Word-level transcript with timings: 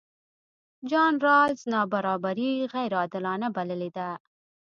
جان 0.89 1.13
رالز 1.25 1.61
نابرابري 1.73 2.51
غیرعادلانه 2.73 3.47
بللې 3.55 3.89
ده. 3.97 4.09